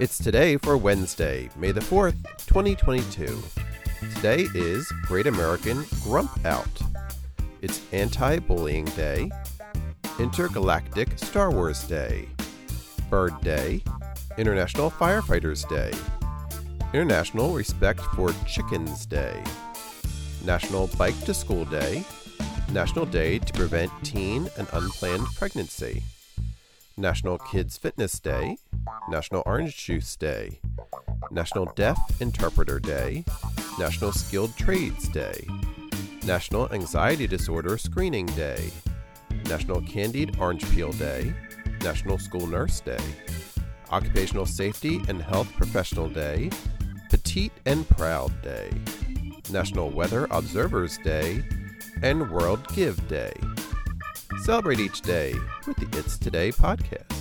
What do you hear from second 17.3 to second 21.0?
Respect for Chickens Day, National